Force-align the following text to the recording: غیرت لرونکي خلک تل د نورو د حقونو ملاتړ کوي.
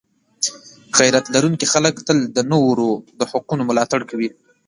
غیرت 0.97 1.25
لرونکي 1.35 1.65
خلک 1.73 1.95
تل 2.07 2.17
د 2.37 2.37
نورو 2.51 2.89
د 3.19 3.21
حقونو 3.31 3.63
ملاتړ 3.69 4.01
کوي. 4.09 4.29